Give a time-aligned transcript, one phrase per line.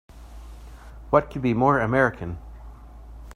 [1.11, 2.39] What could be more American!